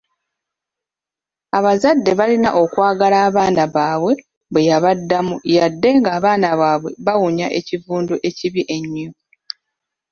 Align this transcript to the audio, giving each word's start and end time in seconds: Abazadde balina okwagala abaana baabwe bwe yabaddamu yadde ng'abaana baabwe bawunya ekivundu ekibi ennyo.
Abazadde 1.57 2.11
balina 2.19 2.49
okwagala 2.61 3.17
abaana 3.27 3.63
baabwe 3.75 4.13
bwe 4.51 4.61
yabaddamu 4.69 5.35
yadde 5.55 5.89
ng'abaana 5.99 6.47
baabwe 6.59 6.89
bawunya 7.05 7.47
ekivundu 7.59 8.13
ekibi 8.29 8.61
ennyo. 8.75 9.09